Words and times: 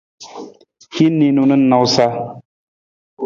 Hin 0.95 1.13
niinu 1.19 1.41
na 1.47 1.55
nawusa. 1.57 2.05